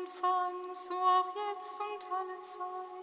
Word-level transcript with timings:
Anfang, 0.00 0.72
so 0.72 0.94
auch 0.94 1.34
jetzt 1.34 1.80
und 1.80 2.12
alle 2.12 2.40
Zeit. 2.42 2.99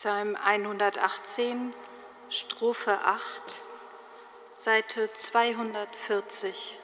Psalm 0.00 0.36
118, 0.36 1.74
Strophe 2.30 3.00
8, 3.04 3.56
Seite 4.54 5.08
240. 5.12 6.77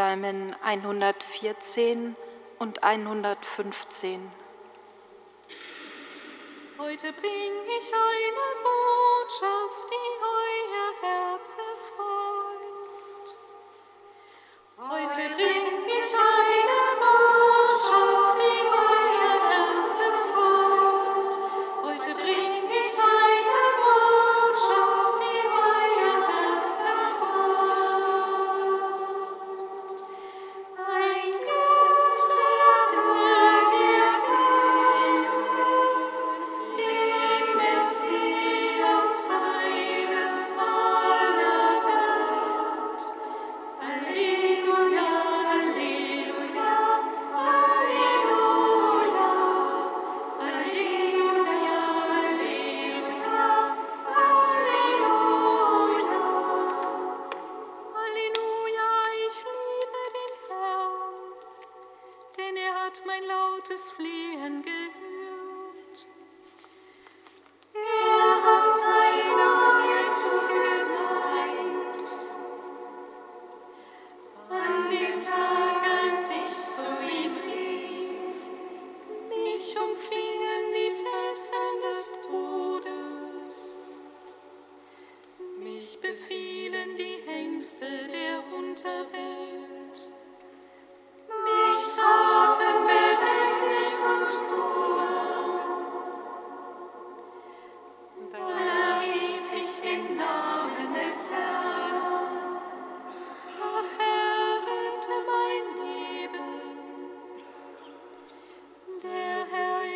Psalmen 0.00 0.56
114 0.64 2.16
und 2.58 2.82
115. 2.82 4.32
Heute 6.78 7.12
bring 7.12 7.52
ich 7.78 7.92
eine 7.92 8.46
Botschaft, 8.64 9.90
die 9.90 10.10
euer 10.24 10.90
Herz 11.02 11.54
erfreut. 11.74 13.28
Heute 14.88 15.22
bring 15.34 15.79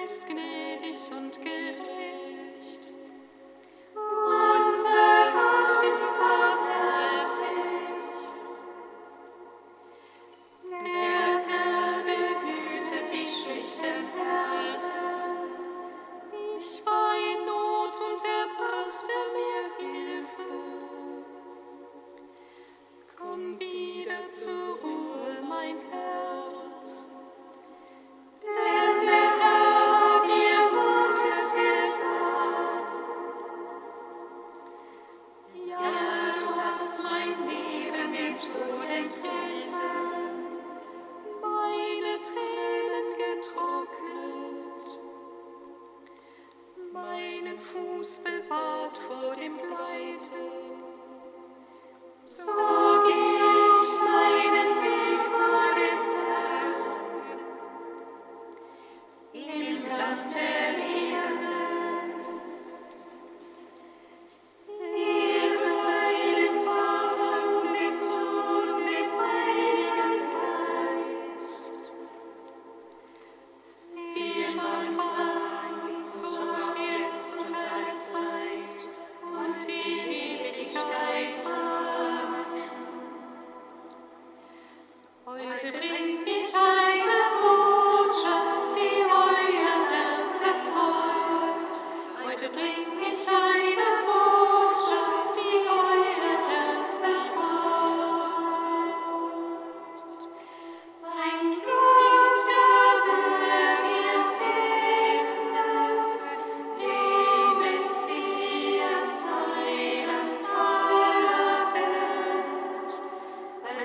ist 0.05 0.27
gnädig 0.29 1.11
und 1.17 1.41
gnädig. 1.41 1.64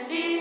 believe. 0.07 0.38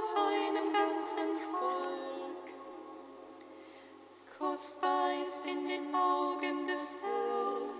seinem 0.00 0.72
ganzen 0.72 1.36
Volk. 1.50 2.46
Kostbar 4.38 5.20
ist 5.20 5.44
in 5.44 5.68
den 5.68 5.94
Augen 5.94 6.66
des 6.66 7.00
Herrn 7.02 7.70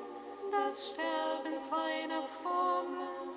das 0.50 0.90
Sterben 0.90 1.58
seiner 1.58 2.22
Frommen. 2.22 3.30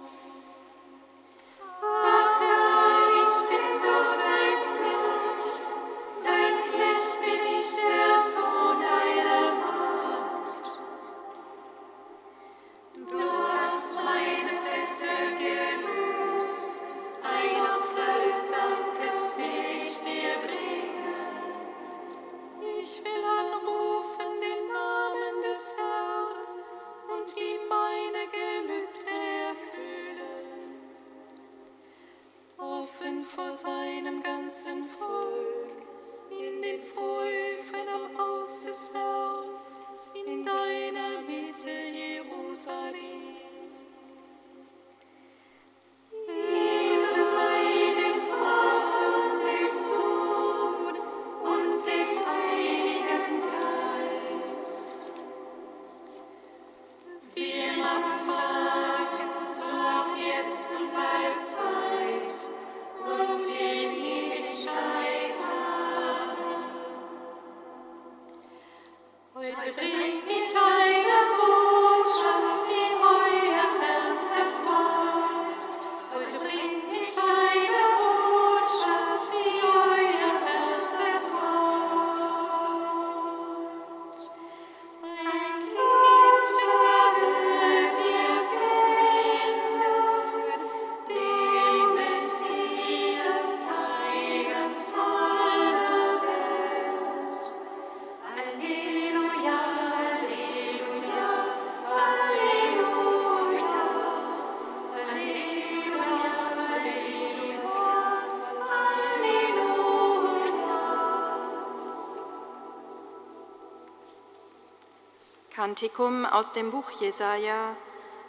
Kantikum 115.73 116.27
aus 116.27 116.51
dem 116.51 116.69
Buch 116.69 116.91
Jesaja, 117.01 117.75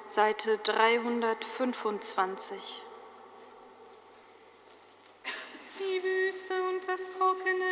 Seite 0.04 0.56
325. 0.56 2.80
Die 5.78 6.02
Wüste 6.02 6.54
und 6.70 6.88
das 6.88 7.10
trockene 7.10 7.63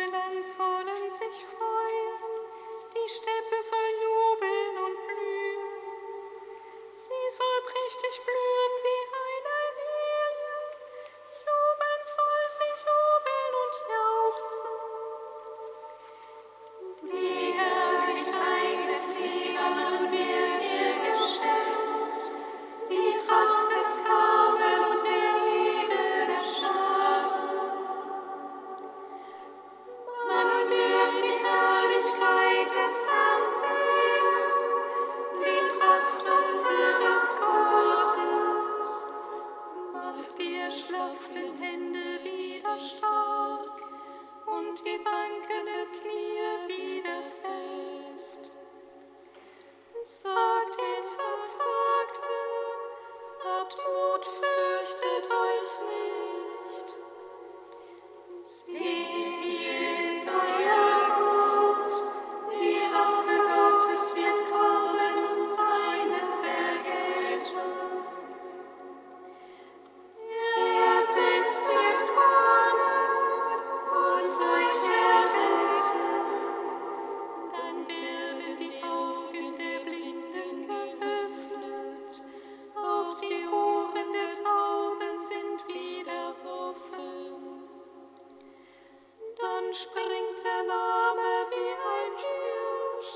springt 89.83 90.39
der 90.43 90.63
Name 90.63 91.29
wie 91.51 91.73
ein 91.93 92.13
Hirsch, 92.23 93.13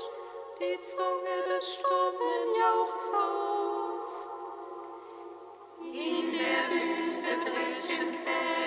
die 0.60 0.78
Zunge 0.80 1.36
des 1.48 1.74
Stummen 1.74 2.48
jauchzt 2.60 3.14
auf. 3.14 4.12
In 5.80 6.32
der 6.32 6.62
Wüste 6.70 7.32
brechen 7.44 8.12
Quellen. 8.22 8.57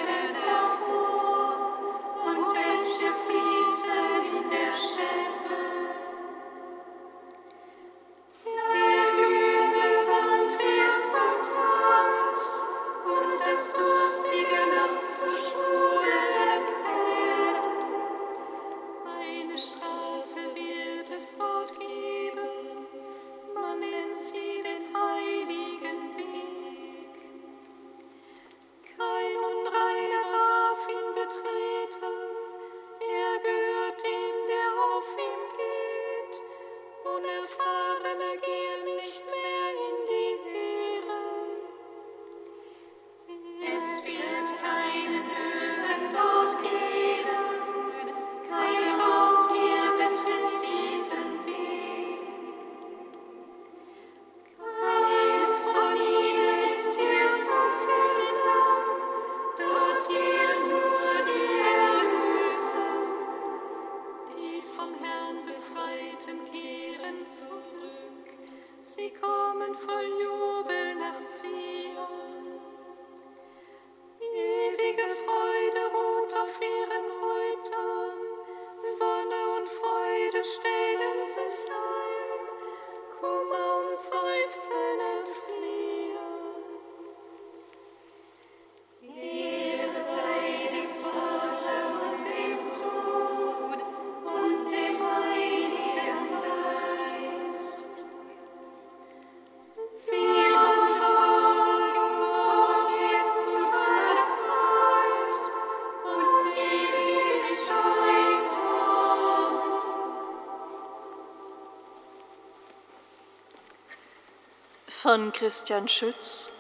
Von 115.12 115.34
Christian 115.34 115.90
Schütz. 115.90 116.52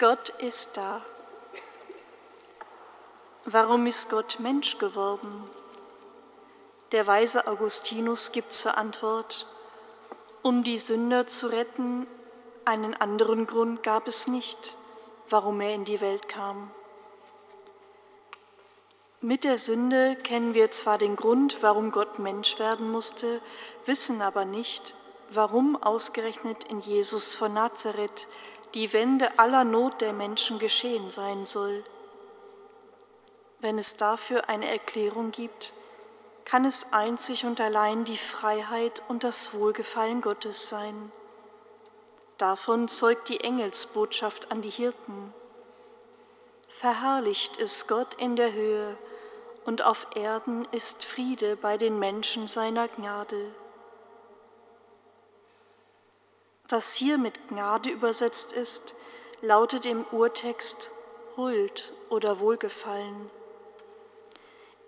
Gott 0.00 0.30
ist 0.40 0.76
da. 0.76 1.02
Warum 3.44 3.86
ist 3.86 4.10
Gott 4.10 4.40
Mensch 4.40 4.78
geworden? 4.78 5.48
Der 6.90 7.06
weise 7.06 7.46
Augustinus 7.46 8.32
gibt 8.32 8.52
zur 8.52 8.76
Antwort, 8.76 9.46
um 10.42 10.64
die 10.64 10.78
Sünder 10.78 11.28
zu 11.28 11.46
retten, 11.46 12.08
einen 12.64 12.94
anderen 12.94 13.46
Grund 13.46 13.84
gab 13.84 14.08
es 14.08 14.26
nicht, 14.26 14.76
warum 15.28 15.60
er 15.60 15.72
in 15.72 15.84
die 15.84 16.00
Welt 16.00 16.28
kam. 16.28 16.72
Mit 19.20 19.44
der 19.44 19.58
Sünde 19.58 20.16
kennen 20.16 20.54
wir 20.54 20.72
zwar 20.72 20.98
den 20.98 21.14
Grund, 21.14 21.58
warum 21.62 21.92
Gott 21.92 22.18
Mensch 22.18 22.58
werden 22.58 22.90
musste, 22.90 23.40
wissen 23.84 24.22
aber 24.22 24.44
nicht, 24.44 24.92
warum 25.30 25.80
ausgerechnet 25.82 26.64
in 26.64 26.80
Jesus 26.80 27.34
von 27.34 27.54
Nazareth 27.54 28.28
die 28.74 28.92
Wende 28.92 29.38
aller 29.38 29.64
Not 29.64 30.00
der 30.00 30.12
Menschen 30.12 30.58
geschehen 30.58 31.10
sein 31.10 31.46
soll. 31.46 31.84
Wenn 33.60 33.78
es 33.78 33.96
dafür 33.96 34.48
eine 34.48 34.68
Erklärung 34.68 35.30
gibt, 35.30 35.72
kann 36.44 36.64
es 36.64 36.92
einzig 36.92 37.44
und 37.44 37.60
allein 37.60 38.04
die 38.04 38.16
Freiheit 38.16 39.02
und 39.08 39.24
das 39.24 39.54
Wohlgefallen 39.54 40.20
Gottes 40.20 40.68
sein. 40.68 41.10
Davon 42.38 42.86
zeugt 42.88 43.28
die 43.28 43.40
Engelsbotschaft 43.40 44.52
an 44.52 44.62
die 44.62 44.70
Hirten. 44.70 45.32
Verherrlicht 46.68 47.56
ist 47.56 47.88
Gott 47.88 48.14
in 48.18 48.36
der 48.36 48.52
Höhe 48.52 48.96
und 49.64 49.82
auf 49.82 50.06
Erden 50.14 50.68
ist 50.70 51.04
Friede 51.04 51.56
bei 51.56 51.78
den 51.78 51.98
Menschen 51.98 52.46
seiner 52.46 52.88
Gnade. 52.88 53.54
Was 56.68 56.94
hier 56.94 57.16
mit 57.16 57.48
Gnade 57.48 57.90
übersetzt 57.90 58.52
ist, 58.52 58.96
lautet 59.40 59.86
im 59.86 60.04
Urtext 60.10 60.90
Huld 61.36 61.92
oder 62.08 62.40
Wohlgefallen. 62.40 63.30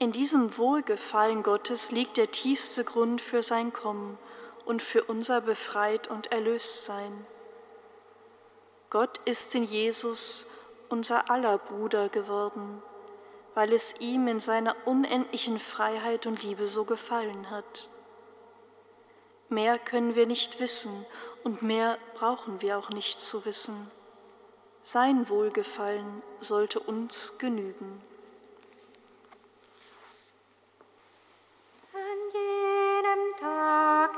In 0.01 0.11
diesem 0.11 0.57
Wohlgefallen 0.59 1.43
Gottes 1.43 1.93
liegt 1.93 2.17
der 2.17 2.31
tiefste 2.31 2.83
Grund 2.85 3.21
für 3.21 3.43
sein 3.43 3.73
Kommen 3.73 4.19
und 4.65 4.83
für 4.83 5.05
unser 5.05 5.41
Befreit 5.41 6.09
und 6.09 6.33
Erlöstsein. 6.33 7.27
Gott 8.91 9.19
ist 9.25 9.55
in 9.55 9.65
Jesus 9.65 10.51
unser 10.89 11.31
aller 11.31 11.59
Bruder 11.59 12.09
geworden, 12.09 12.83
weil 13.55 13.73
es 13.73 14.01
ihm 14.01 14.27
in 14.27 14.41
seiner 14.41 14.75
unendlichen 14.85 15.59
Freiheit 15.59 16.27
und 16.27 16.43
Liebe 16.43 16.67
so 16.67 16.85
gefallen 16.85 17.51
hat. 17.51 17.89
Mehr 19.49 19.79
können 19.79 20.15
wir 20.15 20.27
nicht 20.27 20.61
wissen 20.61 21.07
und 21.49 21.63
mehr 21.63 21.97
brauchen 22.13 22.61
wir 22.61 22.77
auch 22.77 22.91
nicht 22.91 23.23
zu 23.23 23.47
wissen. 23.47 23.91
Sein 24.83 25.31
Wohlgefallen 25.31 26.23
sollte 26.41 26.79
uns 26.79 27.39
genügen. 27.39 28.03
An 31.95 32.19
jedem 32.35 33.41
Tag 33.41 34.11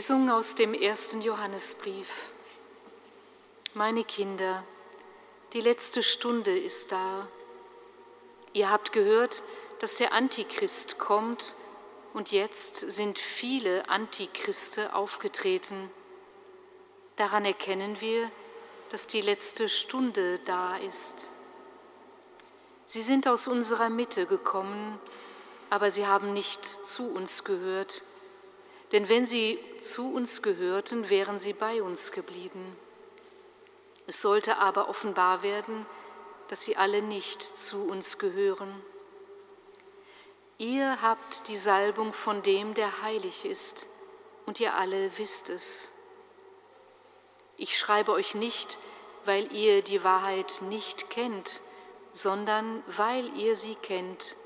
Lesung 0.00 0.30
aus 0.30 0.54
dem 0.54 0.72
ersten 0.72 1.20
Johannesbrief. 1.20 2.08
Meine 3.74 4.02
Kinder, 4.02 4.64
die 5.52 5.60
letzte 5.60 6.02
Stunde 6.02 6.58
ist 6.58 6.90
da. 6.90 7.28
Ihr 8.54 8.70
habt 8.70 8.92
gehört, 8.92 9.42
dass 9.78 9.98
der 9.98 10.14
Antichrist 10.14 10.98
kommt 10.98 11.54
und 12.14 12.32
jetzt 12.32 12.78
sind 12.78 13.18
viele 13.18 13.90
Antichriste 13.90 14.94
aufgetreten. 14.94 15.90
Daran 17.16 17.44
erkennen 17.44 18.00
wir, 18.00 18.30
dass 18.88 19.06
die 19.06 19.20
letzte 19.20 19.68
Stunde 19.68 20.38
da 20.46 20.78
ist. 20.78 21.28
Sie 22.86 23.02
sind 23.02 23.28
aus 23.28 23.46
unserer 23.46 23.90
Mitte 23.90 24.24
gekommen, 24.24 24.98
aber 25.68 25.90
sie 25.90 26.06
haben 26.06 26.32
nicht 26.32 26.64
zu 26.64 27.02
uns 27.12 27.44
gehört. 27.44 28.02
Denn 28.92 29.08
wenn 29.08 29.26
sie 29.26 29.58
zu 29.80 30.12
uns 30.12 30.42
gehörten, 30.42 31.10
wären 31.10 31.38
sie 31.38 31.52
bei 31.52 31.82
uns 31.82 32.12
geblieben. 32.12 32.76
Es 34.06 34.20
sollte 34.20 34.58
aber 34.58 34.88
offenbar 34.88 35.42
werden, 35.42 35.86
dass 36.48 36.62
sie 36.62 36.76
alle 36.76 37.00
nicht 37.00 37.42
zu 37.42 37.88
uns 37.88 38.18
gehören. 38.18 38.82
Ihr 40.58 41.00
habt 41.00 41.46
die 41.48 41.56
Salbung 41.56 42.12
von 42.12 42.42
dem, 42.42 42.74
der 42.74 43.02
heilig 43.02 43.44
ist, 43.44 43.86
und 44.46 44.58
ihr 44.58 44.74
alle 44.74 45.16
wisst 45.16 45.48
es. 45.48 45.92
Ich 47.56 47.78
schreibe 47.78 48.12
euch 48.12 48.34
nicht, 48.34 48.78
weil 49.24 49.52
ihr 49.52 49.82
die 49.82 50.02
Wahrheit 50.02 50.60
nicht 50.62 51.08
kennt, 51.08 51.60
sondern 52.12 52.82
weil 52.88 53.36
ihr 53.36 53.54
sie 53.54 53.76
kennt 53.76 54.36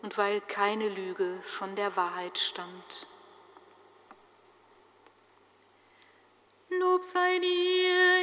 und 0.00 0.16
weil 0.16 0.40
keine 0.40 0.88
Lüge 0.88 1.38
von 1.42 1.76
der 1.76 1.96
Wahrheit 1.96 2.38
stammt. 2.38 3.06
Lob 6.80 7.04
sei 7.04 7.38
dir 7.38 8.21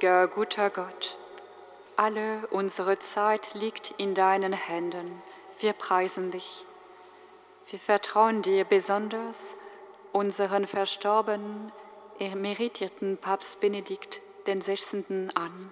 Ewiger, 0.00 0.28
guter 0.28 0.70
Gott, 0.70 1.18
alle 1.94 2.46
unsere 2.46 2.98
Zeit 2.98 3.52
liegt 3.52 3.92
in 3.98 4.14
deinen 4.14 4.54
Händen. 4.54 5.22
Wir 5.58 5.74
preisen 5.74 6.30
dich. 6.30 6.64
Wir 7.68 7.78
vertrauen 7.78 8.40
dir 8.40 8.64
besonders 8.64 9.58
unseren 10.12 10.66
verstorbenen, 10.66 11.70
emeritierten 12.18 13.18
Papst 13.18 13.60
Benedikt 13.60 14.22
XVI. 14.46 15.28
an. 15.34 15.70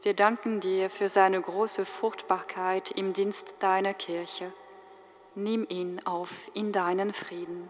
Wir 0.00 0.14
danken 0.14 0.60
dir 0.60 0.88
für 0.88 1.10
seine 1.10 1.38
große 1.38 1.84
Fruchtbarkeit 1.84 2.90
im 2.90 3.12
Dienst 3.12 3.56
deiner 3.60 3.92
Kirche. 3.92 4.50
Nimm 5.34 5.66
ihn 5.68 6.00
auf 6.06 6.30
in 6.54 6.72
deinen 6.72 7.12
Frieden. 7.12 7.68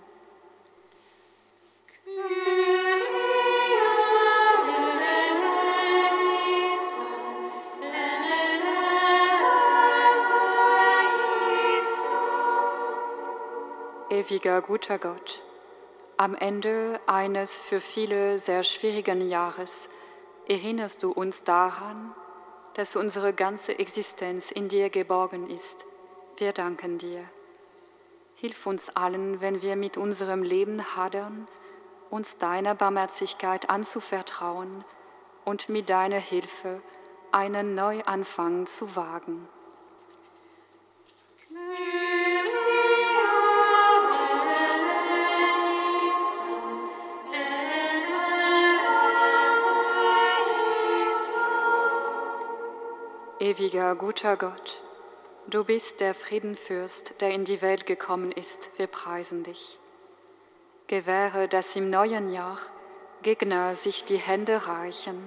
Ewiger 14.09 14.63
guter 14.63 15.01
Gott, 15.01 15.43
am 16.17 16.37
Ende 16.37 17.01
eines 17.09 17.57
für 17.57 17.81
viele 17.81 18.39
sehr 18.39 18.63
schwierigen 18.63 19.29
Jahres 19.29 19.89
erinnerst 20.47 21.03
du 21.03 21.11
uns 21.11 21.43
daran, 21.43 22.15
dass 22.75 22.95
unsere 22.95 23.33
ganze 23.33 23.77
Existenz 23.81 24.53
in 24.53 24.69
dir 24.69 24.91
geborgen 24.91 25.51
ist. 25.51 25.85
Wir 26.37 26.53
danken 26.53 26.99
dir. 26.99 27.25
Hilf 28.37 28.65
uns 28.69 28.95
allen, 28.95 29.41
wenn 29.41 29.61
wir 29.61 29.75
mit 29.75 29.97
unserem 29.97 30.45
Leben 30.45 30.95
hadern, 30.95 31.49
uns 32.09 32.39
deiner 32.39 32.77
Barmherzigkeit 32.77 33.69
anzuvertrauen 33.69 34.85
und 35.45 35.69
mit 35.69 35.91
deiner 35.91 36.21
Hilfe 36.21 36.81
einen 37.33 37.75
Neuanfang 37.75 38.67
zu 38.67 38.95
wagen. 38.95 39.49
Ewiger, 53.47 53.95
guter 53.95 54.37
Gott, 54.37 54.83
du 55.47 55.63
bist 55.63 56.01
der 56.01 56.15
Friedenfürst, 56.15 57.21
der 57.21 57.31
in 57.31 57.45
die 57.45 57.63
Welt 57.63 57.87
gekommen 57.87 58.33
ist. 58.33 58.71
Wir 58.77 58.89
preisen 58.89 59.45
dich. 59.45 59.79
Gewähre, 60.89 61.47
dass 61.47 61.77
im 61.77 61.89
neuen 61.89 62.29
Jahr 62.29 62.59
Gegner 63.23 63.77
sich 63.77 64.05
die 64.05 64.17
Hände 64.17 64.67
reichen, 64.67 65.23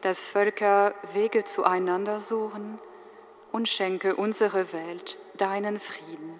dass 0.00 0.22
Völker 0.22 0.94
Wege 1.12 1.44
zueinander 1.44 2.18
suchen 2.18 2.78
und 3.52 3.68
schenke 3.68 4.16
unsere 4.16 4.72
Welt 4.72 5.18
deinen 5.36 5.80
Frieden. 5.80 6.33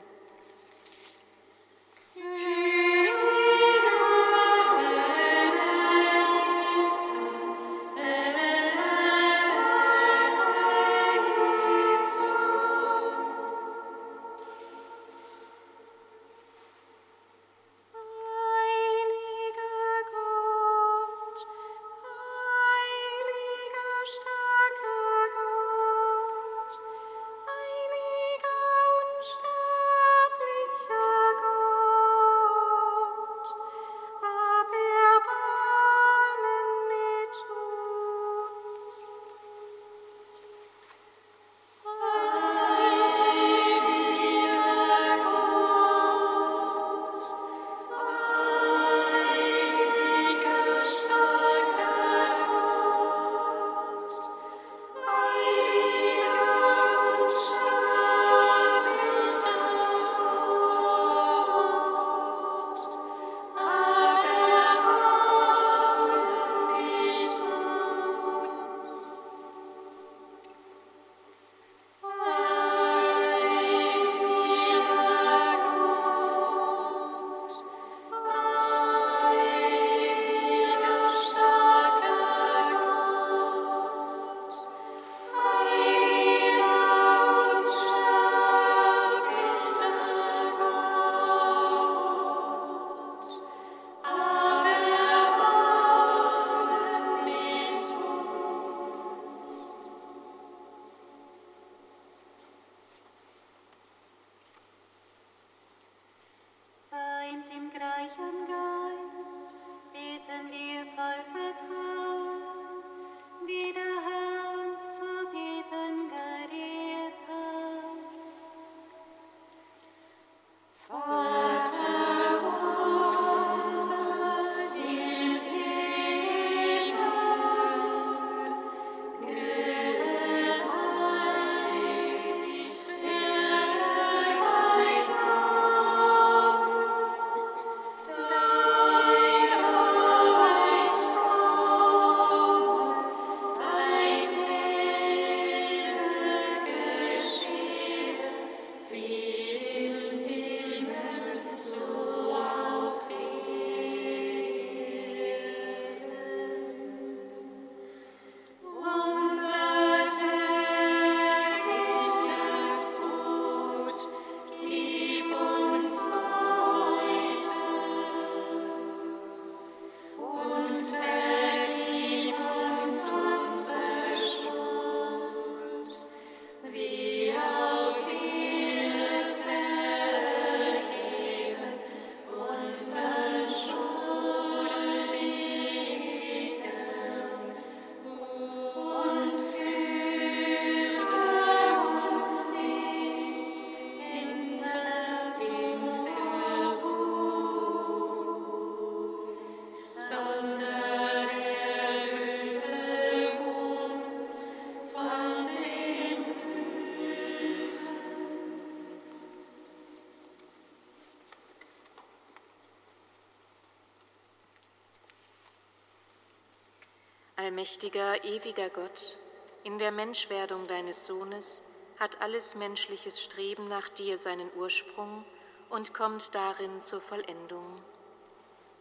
Allmächtiger, 217.55 218.25
ewiger 218.25 218.69
Gott, 218.69 219.17
in 219.63 219.79
der 219.79 219.93
Menschwerdung 219.93 220.67
deines 220.67 221.07
Sohnes 221.07 221.63
hat 222.01 222.21
alles 222.21 222.57
menschliches 222.57 223.23
Streben 223.23 223.69
nach 223.69 223.89
dir 223.89 224.19
seinen 224.19 224.51
Ursprung 224.57 225.25
und 225.71 225.95
kommt 225.95 226.35
darin 226.35 226.81
zur 226.81 227.01
Vollendung. 227.01 227.81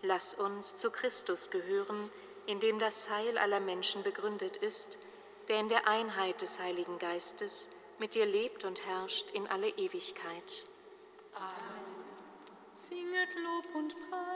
Lass 0.01 0.33
uns 0.33 0.75
zu 0.77 0.89
Christus 0.89 1.51
gehören, 1.51 2.09
in 2.47 2.59
dem 2.59 2.79
das 2.79 3.11
Heil 3.11 3.37
aller 3.37 3.59
Menschen 3.59 4.01
begründet 4.01 4.57
ist, 4.57 4.97
der 5.49 5.59
in 5.59 5.69
der 5.69 5.87
Einheit 5.87 6.41
des 6.41 6.59
Heiligen 6.59 6.97
Geistes 6.97 7.69
mit 7.99 8.15
dir 8.15 8.25
lebt 8.25 8.63
und 8.63 8.87
herrscht 8.87 9.29
in 9.33 9.45
alle 9.45 9.69
Ewigkeit. 9.69 10.65
Amen. 11.35 11.53
Singet 12.73 13.35
Lob 13.35 13.75
und 13.75 13.95
Preis. 14.09 14.32